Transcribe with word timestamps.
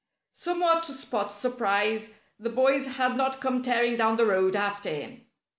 Somewhat 0.33 0.81
to 0.85 0.93
Spot's 0.93 1.35
surprise 1.35 2.17
the 2.39 2.49
boys 2.49 2.87
had 2.97 3.15
not 3.15 3.39
come 3.39 3.61
tearing 3.61 3.97
down 3.97 4.17
the 4.17 4.25
road 4.25 4.55
after 4.55 4.89
him. 4.89 5.27